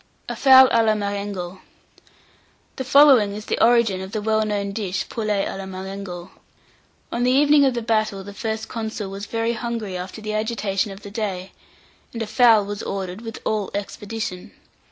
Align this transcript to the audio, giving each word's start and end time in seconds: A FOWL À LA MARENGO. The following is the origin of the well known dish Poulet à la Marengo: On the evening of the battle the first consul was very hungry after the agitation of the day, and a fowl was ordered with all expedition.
A 0.27 0.35
FOWL 0.35 0.67
À 0.69 0.83
LA 0.83 0.95
MARENGO. 0.95 1.61
The 2.77 2.83
following 2.83 3.35
is 3.35 3.45
the 3.45 3.63
origin 3.63 4.01
of 4.01 4.13
the 4.13 4.21
well 4.23 4.43
known 4.43 4.71
dish 4.71 5.07
Poulet 5.07 5.45
à 5.47 5.59
la 5.59 5.67
Marengo: 5.67 6.31
On 7.11 7.21
the 7.21 7.29
evening 7.29 7.65
of 7.65 7.75
the 7.75 7.83
battle 7.83 8.23
the 8.23 8.33
first 8.33 8.67
consul 8.67 9.11
was 9.11 9.27
very 9.27 9.53
hungry 9.53 9.95
after 9.95 10.19
the 10.19 10.33
agitation 10.33 10.91
of 10.91 11.01
the 11.03 11.11
day, 11.11 11.51
and 12.13 12.21
a 12.23 12.25
fowl 12.25 12.65
was 12.65 12.81
ordered 12.81 13.21
with 13.21 13.37
all 13.45 13.69
expedition. 13.75 14.51